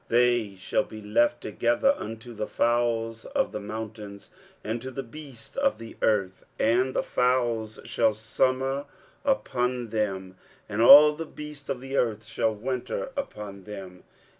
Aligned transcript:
23:018:006 0.09 0.09
They 0.09 0.55
shall 0.55 0.83
be 0.83 1.01
left 1.03 1.41
together 1.41 1.93
unto 1.95 2.33
the 2.33 2.47
fowls 2.47 3.25
of 3.25 3.51
the 3.51 3.59
mountains, 3.59 4.31
and 4.63 4.81
to 4.81 4.89
the 4.89 5.03
beasts 5.03 5.55
of 5.55 5.77
the 5.77 5.95
earth: 6.01 6.43
and 6.57 6.95
the 6.95 7.03
fowls 7.03 7.79
shall 7.85 8.15
summer 8.15 8.85
upon 9.23 9.89
them, 9.91 10.37
and 10.67 10.81
all 10.81 11.13
the 11.13 11.27
beasts 11.27 11.69
of 11.69 11.81
the 11.81 11.97
earth 11.97 12.25
shall 12.25 12.51
winter 12.55 13.11
upon 13.15 13.65
them. 13.65 14.01